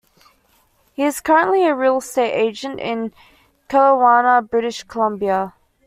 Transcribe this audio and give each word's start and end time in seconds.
He 0.93 1.03
is 1.03 1.19
currently 1.21 1.63
a 1.67 1.75
real 1.75 1.97
estate 1.99 2.33
agent 2.33 2.79
in 2.79 3.13
Kelowna, 3.69 4.49
British 4.49 4.81
Columbia. 4.83 5.53